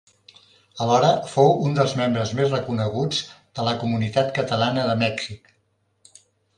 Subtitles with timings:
[0.85, 3.23] Alhora, fou un dels membres més reconeguts
[3.61, 5.57] de la comunitat catalana de Mèxic.